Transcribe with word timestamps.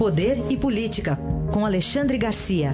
Poder 0.00 0.50
e 0.50 0.56
Política, 0.56 1.18
com 1.52 1.66
Alexandre 1.66 2.16
Garcia. 2.16 2.70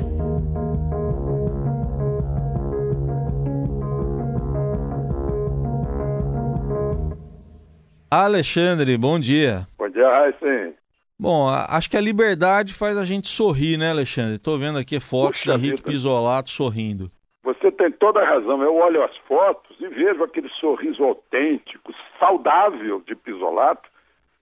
Alexandre, 8.09 8.97
bom 8.97 9.19
dia. 9.19 9.67
Bom 9.77 9.89
dia, 9.89 10.09
Raíssen. 10.09 10.75
Bom, 11.19 11.49
acho 11.49 11.91
que 11.91 11.97
a 11.97 12.01
liberdade 12.01 12.73
faz 12.73 12.97
a 12.97 13.05
gente 13.05 13.27
sorrir, 13.27 13.77
né, 13.77 13.91
Alexandre? 13.91 14.37
Estou 14.37 14.57
vendo 14.57 14.79
aqui 14.79 15.01
fotos 15.01 15.41
Puxa 15.41 15.51
de 15.51 15.59
Henrique 15.59 15.79
vida. 15.79 15.91
Pisolato 15.91 16.51
sorrindo. 16.51 17.11
Você 17.43 17.73
tem 17.73 17.91
toda 17.91 18.21
a 18.21 18.25
razão. 18.25 18.63
Eu 18.63 18.77
olho 18.77 19.03
as 19.03 19.17
fotos 19.27 19.77
e 19.81 19.89
vejo 19.89 20.23
aquele 20.23 20.49
sorriso 20.61 21.03
autêntico, 21.03 21.93
saudável 22.21 23.03
de 23.05 23.17
Pisolato. 23.17 23.96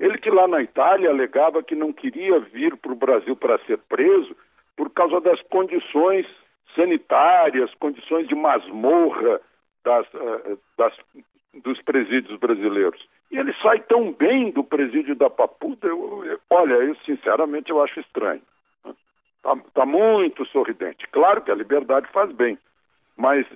Ele 0.05 0.18
que 0.18 0.29
lá 0.29 0.46
na 0.46 0.61
Itália 0.61 1.09
alegava 1.09 1.62
que 1.62 1.75
não 1.75 1.91
queria 1.91 2.39
vir 2.39 2.77
para 2.77 2.92
o 2.92 2.95
Brasil 2.95 3.34
para 3.34 3.59
ser 3.60 3.79
preso 3.88 4.37
por 4.77 4.91
causa 4.91 5.19
das 5.19 5.41
condições 5.45 6.27
sanitárias, 6.77 7.73
condições 7.77 8.29
de 8.29 8.34
masmorra 8.34 9.41
das, 9.82 10.06
eh, 10.15 10.56
das, 10.77 10.93
dos 11.55 11.80
presídios 11.80 12.38
brasileiros. 12.38 13.02
E 13.30 13.38
ele 13.38 13.55
sai 13.62 13.80
tão 13.80 14.12
bem 14.12 14.51
do 14.51 14.62
presídio 14.62 15.15
da 15.15 15.30
Papuda, 15.30 15.88
eu, 15.88 16.23
eu, 16.27 16.38
olha, 16.51 16.74
eu 16.74 16.95
sinceramente 16.96 17.71
eu 17.71 17.82
acho 17.82 17.98
estranho. 17.98 18.43
Está 19.38 19.57
tá 19.73 19.87
muito 19.87 20.45
sorridente. 20.46 21.07
Claro 21.12 21.41
que 21.41 21.51
a 21.51 21.55
liberdade 21.55 22.09
faz 22.12 22.30
bem, 22.30 22.59
mas 23.16 23.46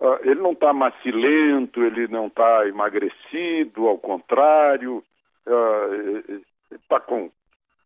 uh, 0.00 0.18
ele 0.22 0.40
não 0.40 0.50
está 0.50 0.72
macilento, 0.72 1.80
ele 1.80 2.08
não 2.08 2.26
está 2.26 2.66
emagrecido, 2.66 3.86
ao 3.86 3.98
contrário, 3.98 5.04
está 5.46 6.96
uh, 6.96 7.00
com, 7.06 7.30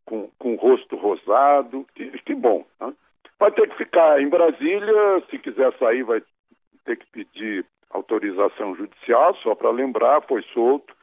com, 0.05 0.31
com 0.39 0.55
o 0.55 0.57
rosto 0.57 0.97
rosado, 0.97 1.87
que, 1.95 2.11
que 2.23 2.35
bom. 2.35 2.65
Né? 2.81 2.93
Vai 3.39 3.51
ter 3.53 3.69
que 3.69 3.77
ficar 3.77 4.21
em 4.21 4.29
Brasília, 4.29 5.23
se 5.31 5.39
quiser 5.39 5.73
sair 5.79 6.03
vai 6.03 6.23
ter 6.85 6.97
que 6.97 7.07
pedir 7.07 7.67
autorização 7.91 8.75
judicial, 8.77 9.35
só 9.37 9.55
para 9.55 9.71
lembrar, 9.71 10.23
foi 10.23 10.43
solto 10.55 10.95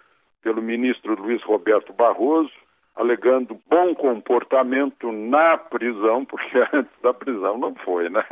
pelo 0.42 0.62
ministro 0.62 1.20
Luiz 1.20 1.42
Roberto 1.44 1.94
Barroso, 1.94 2.52
alegando 2.96 3.60
bom 3.68 3.96
comportamento 3.96 5.12
na 5.12 5.58
prisão, 5.58 6.26
porque 6.26 6.58
antes 6.74 6.94
da 7.02 7.14
prisão 7.14 7.58
não 7.58 7.74
foi, 7.76 8.10
né? 8.10 8.24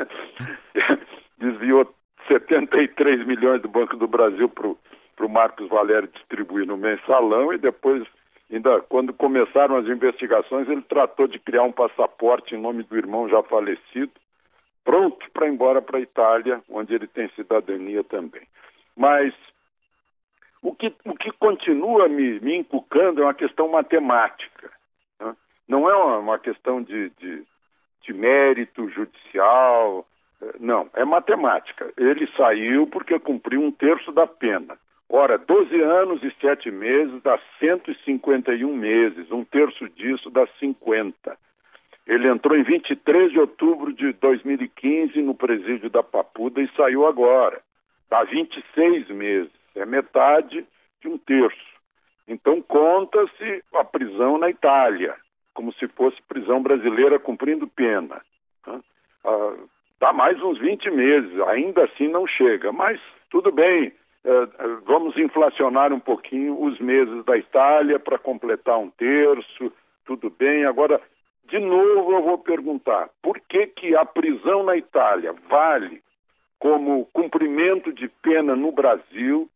Desviou 1.37 1.91
73 2.27 3.25
milhões 3.25 3.61
do 3.61 3.67
Banco 3.67 3.97
do 3.97 4.07
Brasil 4.07 4.47
para 4.47 4.67
o 4.67 5.29
Marcos 5.29 5.67
Valério 5.69 6.07
distribuir 6.09 6.67
no 6.67 6.77
mensalão 6.77 7.51
e 7.53 7.57
depois, 7.57 8.03
ainda 8.55 8.81
quando 8.81 9.13
começaram 9.13 9.77
as 9.77 9.85
investigações, 9.85 10.67
ele 10.67 10.81
tratou 10.81 11.27
de 11.27 11.39
criar 11.39 11.63
um 11.63 11.71
passaporte 11.71 12.55
em 12.55 12.61
nome 12.61 12.83
do 12.83 12.97
irmão 12.97 13.29
já 13.29 13.41
falecido, 13.43 14.11
pronto 14.83 15.29
para 15.31 15.47
ir 15.47 15.53
embora 15.53 15.81
para 15.81 15.97
a 15.97 16.01
Itália, 16.01 16.61
onde 16.69 16.93
ele 16.93 17.07
tem 17.07 17.29
cidadania 17.29 18.03
também. 18.03 18.43
Mas 18.95 19.33
o 20.61 20.75
que, 20.75 20.93
o 21.05 21.15
que 21.15 21.31
continua 21.31 22.07
me, 22.07 22.39
me 22.39 22.57
encucando 22.57 23.21
é 23.21 23.25
uma 23.25 23.33
questão 23.33 23.67
matemática. 23.69 24.71
Né? 25.19 25.35
Não 25.67 25.89
é 25.89 25.95
uma, 25.95 26.17
uma 26.19 26.39
questão 26.39 26.81
de, 26.81 27.09
de, 27.11 27.43
de, 28.03 28.13
mérito 28.13 28.87
judicial, 28.89 30.05
eh, 30.41 30.55
não, 30.59 30.89
é 30.93 31.03
matemática. 31.03 31.91
Ele 31.97 32.27
saiu 32.37 32.85
porque 32.85 33.17
cumpriu 33.19 33.61
um 33.61 33.71
terço 33.71 34.11
da 34.11 34.27
pena. 34.27 34.77
Ora, 35.13 35.37
12 35.37 35.81
anos 35.81 36.23
e 36.23 36.31
7 36.39 36.71
meses 36.71 37.21
dá 37.21 37.37
151 37.59 38.73
meses, 38.73 39.29
um 39.29 39.43
terço 39.43 39.89
disso 39.89 40.29
dá 40.29 40.47
50. 40.57 41.37
Ele 42.07 42.29
entrou 42.29 42.57
em 42.57 42.63
23 42.63 43.31
de 43.31 43.39
outubro 43.39 43.91
de 43.91 44.13
2015 44.13 45.21
no 45.21 45.35
presídio 45.35 45.89
da 45.89 46.01
Papuda 46.01 46.61
e 46.61 46.71
saiu 46.77 47.05
agora. 47.05 47.61
Dá 48.09 48.23
26 48.23 49.09
meses 49.09 49.51
é 49.75 49.85
metade 49.85 50.65
de 51.01 51.07
um 51.09 51.17
terço. 51.17 51.71
Então 52.25 52.61
conta-se 52.61 53.63
a 53.73 53.83
prisão 53.83 54.37
na 54.37 54.49
Itália, 54.49 55.15
como 55.53 55.73
se 55.73 55.89
fosse 55.89 56.21
prisão 56.23 56.63
brasileira 56.63 57.19
cumprindo 57.19 57.67
pena. 57.67 58.21
Ah, 58.65 59.53
dá 59.99 60.13
mais 60.13 60.41
uns 60.41 60.57
20 60.57 60.89
meses, 60.89 61.37
ainda 61.47 61.83
assim 61.83 62.07
não 62.07 62.25
chega, 62.25 62.71
mas 62.71 62.99
tudo 63.29 63.51
bem, 63.51 63.91
vamos 64.85 65.17
inflacionar 65.17 65.91
um 65.91 65.99
pouquinho 65.99 66.61
os 66.61 66.79
meses 66.79 67.23
da 67.25 67.37
Itália 67.37 67.99
para 67.99 68.17
completar 68.17 68.77
um 68.77 68.89
terço, 68.89 69.71
tudo 70.05 70.29
bem. 70.29 70.65
Agora, 70.65 71.01
de 71.45 71.59
novo 71.59 72.13
eu 72.13 72.23
vou 72.23 72.37
perguntar, 72.37 73.09
por 73.21 73.39
que, 73.39 73.67
que 73.67 73.95
a 73.95 74.05
prisão 74.05 74.63
na 74.63 74.77
Itália 74.77 75.33
vale 75.49 76.01
como 76.59 77.07
cumprimento 77.11 77.91
de 77.91 78.07
pena 78.07 78.55
no 78.55 78.71
Brasil 78.71 79.49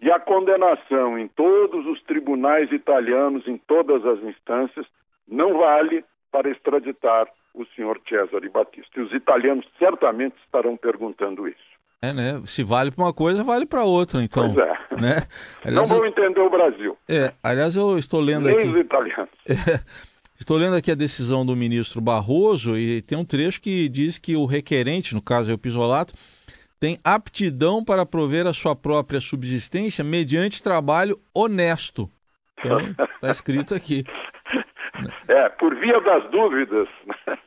e 0.00 0.10
a 0.10 0.20
condenação 0.20 1.18
em 1.18 1.26
todos 1.28 1.86
os 1.86 2.02
tribunais 2.04 2.70
italianos, 2.70 3.46
em 3.48 3.56
todas 3.56 4.04
as 4.06 4.22
instâncias, 4.22 4.86
não 5.26 5.58
vale 5.58 6.04
para 6.30 6.50
extraditar 6.50 7.28
o 7.54 7.64
senhor 7.66 8.00
Cesare 8.08 8.48
Batista. 8.48 9.00
E 9.00 9.02
os 9.02 9.12
italianos 9.12 9.66
certamente 9.78 10.36
estarão 10.44 10.76
perguntando 10.76 11.48
isso. 11.48 11.73
É, 12.02 12.12
né? 12.12 12.42
Se 12.44 12.62
vale 12.62 12.90
para 12.90 13.04
uma 13.04 13.12
coisa, 13.12 13.42
vale 13.42 13.66
para 13.66 13.84
outra, 13.84 14.22
então. 14.22 14.52
Pois 14.52 14.68
é. 14.68 14.74
Né? 15.00 15.26
Aliás, 15.64 15.88
não 15.88 15.98
vão 15.98 16.06
entender 16.06 16.40
o 16.40 16.50
Brasil. 16.50 16.96
É, 17.08 17.32
aliás, 17.42 17.76
eu 17.76 17.98
estou 17.98 18.20
lendo 18.20 18.46
Nem 18.46 18.56
aqui... 18.56 18.68
os 18.68 18.76
italianos. 18.76 19.30
É, 20.36 20.40
estou 20.40 20.56
lendo 20.56 20.76
aqui 20.76 20.90
a 20.90 20.96
decisão 20.96 21.46
do 21.46 21.56
ministro 21.56 22.00
Barroso 22.00 22.76
e 22.76 23.00
tem 23.02 23.16
um 23.16 23.24
trecho 23.24 23.60
que 23.60 23.88
diz 23.88 24.18
que 24.18 24.36
o 24.36 24.44
requerente, 24.44 25.14
no 25.14 25.22
caso 25.22 25.50
é 25.50 25.54
o 25.54 25.58
Pisolato, 25.58 26.12
tem 26.78 26.98
aptidão 27.02 27.84
para 27.84 28.04
prover 28.04 28.46
a 28.46 28.52
sua 28.52 28.76
própria 28.76 29.20
subsistência 29.20 30.04
mediante 30.04 30.62
trabalho 30.62 31.18
honesto. 31.32 32.10
Então, 32.58 32.78
está 32.80 33.30
escrito 33.30 33.74
aqui. 33.74 34.04
É, 35.26 35.48
por 35.48 35.74
via 35.74 36.00
das 36.00 36.30
dúvidas. 36.30 36.86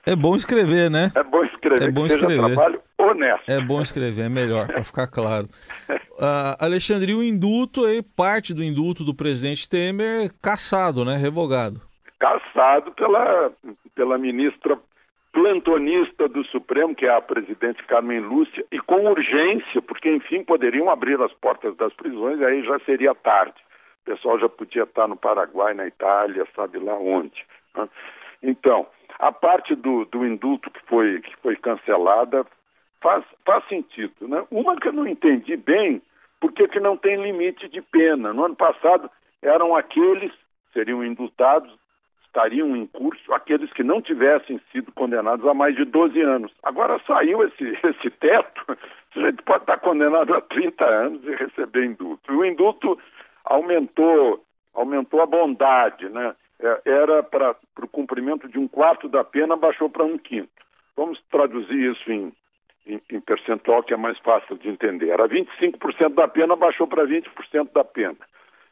É 0.06 0.16
bom 0.16 0.36
escrever, 0.36 0.92
né? 0.92 1.12
É 1.16 1.24
bom 1.24 1.44
escrever. 1.46 1.88
É 1.88 1.92
bom 1.92 2.06
escrever. 2.06 2.38
trabalho 2.38 2.82
honesto. 3.08 3.50
É 3.50 3.60
bom 3.60 3.82
escrever, 3.82 4.26
é 4.26 4.30
melhor, 4.30 4.68
para 4.68 4.84
ficar 4.84 5.08
claro. 5.08 5.48
Uh, 5.90 6.56
Alexandre, 6.60 7.14
o 7.14 7.24
indulto, 7.24 7.86
aí, 7.86 8.02
parte 8.02 8.54
do 8.54 8.64
indulto 8.64 9.04
do 9.04 9.14
presidente 9.14 9.70
Temer, 9.70 10.32
caçado, 10.42 11.06
né? 11.06 11.16
Revogado. 11.18 11.82
Caçado 12.20 12.92
pela, 12.92 13.52
pela 13.96 14.18
ministra 14.18 14.78
plantonista 15.32 16.28
do 16.28 16.44
Supremo, 16.46 16.96
que 16.96 17.06
é 17.06 17.16
a 17.16 17.22
presidente 17.22 17.84
Carmen 17.84 18.20
Lúcia, 18.22 18.66
e 18.72 18.80
com 18.80 19.06
urgência, 19.06 19.82
porque 19.84 20.10
enfim 20.10 20.44
poderiam 20.44 20.90
abrir 20.90 21.22
as 21.22 21.32
portas 21.34 21.78
das 21.78 21.94
prisões, 21.94 22.42
aí 22.42 22.64
já 22.64 22.80
seria 22.80 23.14
tarde. 23.14 23.54
O 24.02 24.06
pessoal 24.06 24.40
já 24.40 24.50
podia 24.50 24.84
estar 24.84 25.08
no 25.08 25.16
Paraguai, 25.16 25.76
na 25.76 25.86
Itália, 25.86 26.48
sabe 26.56 26.80
lá 26.80 26.98
onde. 26.98 27.46
Né? 27.76 27.88
Então, 28.42 28.88
a 29.20 29.32
parte 29.32 29.76
do, 29.76 30.06
do 30.06 30.26
indulto 30.26 30.72
que 30.72 30.80
foi, 30.88 31.22
que 31.22 31.36
foi 31.44 31.56
cancelada 31.56 32.44
faz, 33.02 33.24
faz 33.46 33.68
sentido. 33.68 34.28
Né? 34.28 34.44
Uma 34.52 34.76
que 34.76 34.88
eu 34.88 34.94
não 34.94 35.08
entendi 35.08 35.56
bem, 35.56 36.02
porque 36.40 36.68
que 36.68 36.80
não 36.80 36.98
tem 36.98 37.22
limite 37.22 37.68
de 37.68 37.82
pena. 37.82 38.34
No 38.34 38.46
ano 38.46 38.56
passado 38.56 39.10
eram 39.42 39.76
aqueles, 39.76 40.32
seriam 40.74 41.04
indultados 41.04 41.74
estariam 42.38 42.76
em 42.76 42.86
curso 42.86 43.34
aqueles 43.34 43.72
que 43.74 43.84
não 43.84 44.00
tivessem 44.00 44.62
sido 44.72 44.92
condenados 44.92 45.46
a 45.48 45.54
mais 45.56 45.76
de 45.76 45.84
12 45.86 46.22
anos. 46.22 46.52
Agora 46.62 47.02
saiu 47.08 47.44
esse, 47.44 47.64
esse 47.84 48.10
teto, 48.12 48.78
a 49.16 49.20
gente 49.20 49.42
pode 49.42 49.64
estar 49.64 49.80
condenado 49.80 50.36
a 50.36 50.42
30 50.42 50.86
anos 50.86 51.24
e 51.24 51.36
receber 51.36 51.86
indulto. 51.86 52.32
E 52.32 52.36
o 52.36 52.46
indulto 52.46 53.00
aumentou, 53.44 54.44
aumentou 54.76 55.22
a 55.22 55.26
bondade, 55.26 56.08
né? 56.10 56.36
É, 56.60 56.82
era 56.86 57.24
para 57.24 57.56
o 57.82 57.88
cumprimento 57.88 58.48
de 58.48 58.58
um 58.60 58.68
quarto 58.68 59.08
da 59.08 59.24
pena, 59.24 59.56
baixou 59.56 59.90
para 59.90 60.04
um 60.04 60.18
quinto. 60.18 60.50
Vamos 60.96 61.22
traduzir 61.30 61.92
isso 61.92 62.12
em, 62.12 62.32
em, 62.88 63.02
em 63.12 63.20
percentual 63.20 63.84
que 63.84 63.94
é 63.94 63.98
mais 63.98 64.18
fácil 64.20 64.58
de 64.58 64.70
entender. 64.70 65.10
Era 65.10 65.28
25% 65.28 66.14
da 66.14 66.28
pena, 66.28 66.56
baixou 66.56 66.88
para 66.88 67.06
20% 67.06 67.72
da 67.74 67.84
pena. 67.84 68.18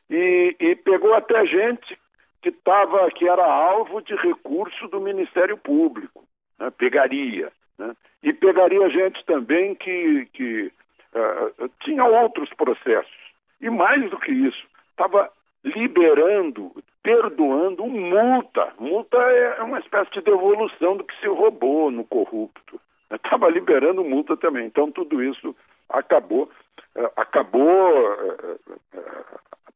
E, 0.09 0.55
e 0.59 0.75
pegou 0.75 1.13
até 1.13 1.45
gente 1.45 1.97
que, 2.41 2.51
tava, 2.51 3.09
que 3.11 3.27
era 3.27 3.45
alvo 3.45 4.01
de 4.01 4.15
recurso 4.15 4.87
do 4.87 5.01
Ministério 5.01 5.57
Público, 5.57 6.23
né? 6.59 6.71
pegaria. 6.71 7.51
Né? 7.77 7.95
E 8.23 8.33
pegaria 8.33 8.89
gente 8.89 9.23
também 9.25 9.75
que, 9.75 10.27
que 10.33 10.71
uh, 11.13 11.69
tinha 11.81 12.05
outros 12.05 12.49
processos. 12.53 13.11
E 13.59 13.69
mais 13.69 14.09
do 14.09 14.19
que 14.19 14.31
isso, 14.31 14.65
estava 14.91 15.31
liberando, 15.63 16.71
perdoando 17.01 17.85
multa. 17.87 18.73
Multa 18.77 19.17
é 19.17 19.63
uma 19.63 19.79
espécie 19.79 20.11
de 20.11 20.21
devolução 20.21 20.97
do 20.97 21.03
que 21.03 21.19
se 21.19 21.27
roubou 21.27 21.89
no 21.89 22.03
corrupto. 22.03 22.79
Estava 23.11 23.49
liberando 23.49 24.03
multa 24.03 24.35
também. 24.35 24.65
Então, 24.65 24.91
tudo 24.91 25.23
isso 25.23 25.55
acabou, 25.89 26.49
uh, 26.95 27.11
acabou 27.15 28.13
uh, 28.13 28.59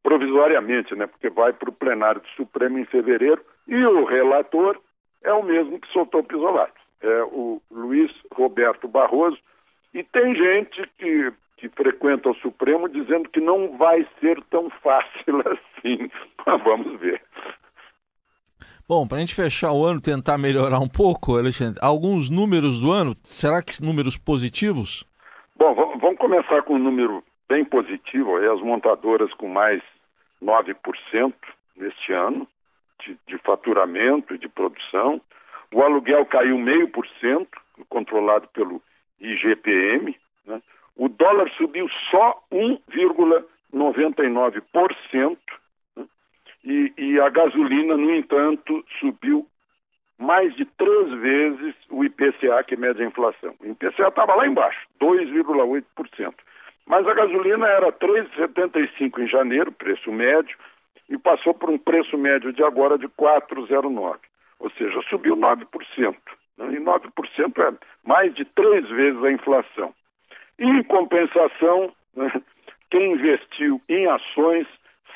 provisoriamente, 0.01 0.95
né, 0.95 1.07
porque 1.07 1.29
vai 1.29 1.53
para 1.53 1.69
o 1.69 1.73
plenário 1.73 2.21
do 2.21 2.27
Supremo 2.29 2.79
em 2.79 2.85
fevereiro, 2.85 3.43
e 3.67 3.85
o 3.85 4.05
relator 4.05 4.79
é 5.23 5.31
o 5.33 5.43
mesmo 5.43 5.79
que 5.79 5.91
soltou 5.91 6.21
o 6.21 6.23
pisolato, 6.23 6.79
é 7.01 7.23
o 7.23 7.61
Luiz 7.69 8.11
Roberto 8.33 8.87
Barroso. 8.87 9.37
E 9.93 10.03
tem 10.03 10.35
gente 10.35 10.89
que, 10.97 11.31
que 11.57 11.69
frequenta 11.69 12.29
o 12.29 12.35
Supremo 12.35 12.87
dizendo 12.87 13.29
que 13.29 13.39
não 13.39 13.77
vai 13.77 14.07
ser 14.19 14.41
tão 14.49 14.69
fácil 14.81 15.43
assim. 15.45 16.09
Mas 16.45 16.63
vamos 16.63 16.99
ver. 16.99 17.21
Bom, 18.89 19.07
para 19.07 19.17
a 19.17 19.19
gente 19.19 19.35
fechar 19.35 19.71
o 19.71 19.85
ano, 19.85 20.01
tentar 20.01 20.39
melhorar 20.39 20.79
um 20.79 20.89
pouco, 20.89 21.37
Alexandre, 21.37 21.79
alguns 21.79 22.27
números 22.27 22.79
do 22.79 22.91
ano, 22.91 23.15
será 23.21 23.61
que 23.61 23.83
números 23.83 24.17
positivos? 24.17 25.05
Bom, 25.55 25.75
vamos 25.75 26.17
começar 26.17 26.63
com 26.63 26.73
um 26.73 26.79
número 26.79 27.23
bem 27.47 27.63
positivo, 27.63 28.37
aí 28.37 28.47
as 28.47 28.59
montadoras 28.61 29.31
com 29.35 29.47
mais 29.47 29.79
9% 30.43 31.31
neste 31.77 32.11
ano 32.11 32.47
de, 33.05 33.15
de 33.27 33.37
faturamento 33.37 34.33
e 34.33 34.39
de 34.39 34.49
produção. 34.49 35.21
O 35.71 35.83
aluguel 35.83 36.25
caiu 36.25 36.57
meio 36.57 36.89
por 36.89 37.07
cento, 37.21 37.61
controlado 37.89 38.47
pelo 38.47 38.81
IGPM. 39.21 40.17
Né? 40.47 40.59
O 40.97 41.07
dólar 41.07 41.47
subiu 41.51 41.87
só 42.09 42.41
1,99%. 42.51 45.37
E, 47.09 47.19
a 47.19 47.27
gasolina, 47.27 47.97
no 47.97 48.13
entanto, 48.13 48.85
subiu 48.99 49.47
mais 50.19 50.55
de 50.55 50.63
três 50.63 51.11
vezes 51.13 51.73
o 51.89 52.03
IPCA, 52.03 52.63
que 52.63 52.75
mede 52.75 53.01
a 53.01 53.05
inflação. 53.07 53.55
O 53.59 53.65
IPCA 53.65 54.09
estava 54.09 54.35
lá 54.35 54.45
embaixo, 54.45 54.79
2,8%. 55.01 56.35
Mas 56.85 57.07
a 57.07 57.13
gasolina 57.15 57.67
era 57.67 57.91
3,75 57.91 59.23
em 59.23 59.27
janeiro, 59.27 59.71
preço 59.71 60.11
médio, 60.11 60.55
e 61.09 61.17
passou 61.17 61.51
por 61.55 61.71
um 61.71 61.79
preço 61.79 62.15
médio 62.15 62.53
de 62.53 62.63
agora 62.63 62.95
de 62.95 63.07
4,09. 63.07 64.17
Ou 64.59 64.69
seja, 64.71 65.01
subiu 65.09 65.35
9%. 65.35 66.15
Né? 66.57 66.73
E 66.73 66.79
9% 66.79 67.57
é 67.57 67.73
mais 68.05 68.35
de 68.35 68.45
três 68.45 68.87
vezes 68.87 69.23
a 69.23 69.31
inflação. 69.31 69.95
E, 70.59 70.63
em 70.63 70.83
compensação, 70.83 71.91
né, 72.15 72.31
quem 72.91 73.13
investiu 73.13 73.81
em 73.89 74.05
ações 74.05 74.67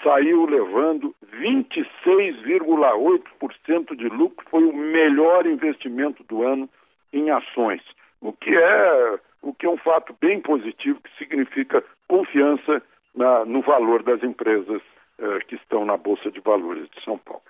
saiu 0.04 0.46
levando 0.46 1.16
26,8% 1.40 3.96
de 3.96 4.10
lucro, 4.10 4.46
foi 4.50 4.66
o 4.66 4.76
melhor 4.76 5.48
investimento 5.48 6.22
do 6.24 6.44
ano 6.44 6.70
em 7.12 7.32
ações, 7.32 7.82
o 8.22 8.32
que 8.34 8.56
é 8.56 9.20
o 9.42 9.54
que 9.54 9.66
é 9.66 9.70
um 9.70 9.78
fato 9.78 10.16
bem 10.22 10.40
positivo 10.40 11.02
que 11.02 11.10
significa 11.18 11.84
confiança 12.08 12.82
na, 13.14 13.44
no 13.46 13.62
valor 13.62 14.02
das 14.02 14.24
empresas 14.24 14.82
eh, 15.20 15.40
que 15.48 15.56
estão 15.56 15.86
na 15.86 15.98
bolsa 15.98 16.32
de 16.32 16.40
valores 16.40 16.90
de 16.90 17.04
São 17.04 17.18
Paulo. 17.18 17.44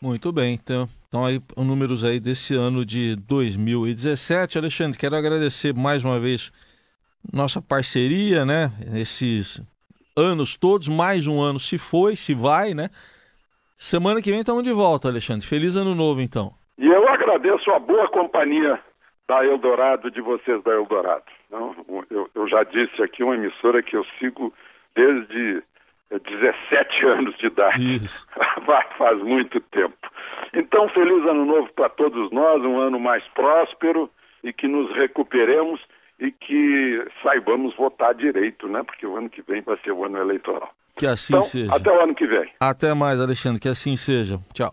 Muito 0.00 0.32
bem, 0.32 0.54
então, 0.54 0.88
então 1.08 1.26
aí 1.26 1.42
números 1.56 2.04
aí 2.04 2.18
desse 2.18 2.54
ano 2.54 2.86
de 2.86 3.16
2017. 3.16 4.56
Alexandre, 4.56 4.98
quero 4.98 5.14
agradecer 5.14 5.74
mais 5.74 6.02
uma 6.02 6.18
vez 6.18 6.50
nossa 7.32 7.60
parceria, 7.60 8.46
né? 8.46 8.72
Esses 8.94 9.62
anos 10.18 10.56
todos, 10.56 10.88
mais 10.88 11.26
um 11.26 11.40
ano 11.40 11.58
se 11.58 11.78
foi, 11.78 12.16
se 12.16 12.34
vai, 12.34 12.74
né? 12.74 12.88
Semana 13.76 14.20
que 14.20 14.30
vem 14.30 14.40
estamos 14.40 14.64
de 14.64 14.72
volta, 14.72 15.08
Alexandre. 15.08 15.46
Feliz 15.46 15.76
ano 15.76 15.94
novo, 15.94 16.20
então. 16.20 16.52
E 16.76 16.86
eu 16.86 17.08
agradeço 17.08 17.70
a 17.70 17.78
boa 17.78 18.08
companhia 18.08 18.78
da 19.28 19.44
Eldorado, 19.44 20.10
de 20.10 20.20
vocês 20.20 20.62
da 20.64 20.72
Eldorado. 20.72 21.24
Não, 21.50 21.74
eu, 22.10 22.28
eu 22.34 22.48
já 22.48 22.64
disse 22.64 23.00
aqui 23.02 23.22
uma 23.22 23.36
emissora 23.36 23.82
que 23.82 23.96
eu 23.96 24.04
sigo 24.18 24.52
desde 24.96 25.62
17 26.10 27.06
anos 27.06 27.36
de 27.38 27.46
idade. 27.46 27.96
Isso. 27.96 28.26
Faz 28.98 29.18
muito 29.22 29.60
tempo. 29.60 29.96
Então, 30.52 30.88
feliz 30.88 31.24
ano 31.26 31.44
novo 31.44 31.70
para 31.74 31.88
todos 31.90 32.30
nós, 32.32 32.62
um 32.62 32.78
ano 32.78 32.98
mais 32.98 33.22
próspero 33.28 34.10
e 34.42 34.52
que 34.52 34.66
nos 34.66 34.90
recuperemos 34.96 35.80
e 36.20 36.32
que 36.32 37.04
saibamos 37.22 37.76
votar 37.76 38.14
direito, 38.14 38.68
né? 38.68 38.82
Porque 38.82 39.06
o 39.06 39.16
ano 39.16 39.30
que 39.30 39.42
vem 39.42 39.62
vai 39.62 39.78
ser 39.84 39.92
o 39.92 40.04
ano 40.04 40.18
eleitoral. 40.18 40.70
Que 40.96 41.06
assim 41.06 41.34
então, 41.34 41.42
seja. 41.42 41.72
Até 41.74 41.90
o 41.90 42.00
ano 42.00 42.14
que 42.14 42.26
vem. 42.26 42.50
Até 42.58 42.92
mais, 42.92 43.20
Alexandre. 43.20 43.60
Que 43.60 43.68
assim 43.68 43.96
seja. 43.96 44.40
Tchau. 44.52 44.72